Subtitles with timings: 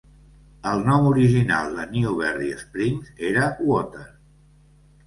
[0.69, 4.09] El nom original de Newberry Springs era "Water".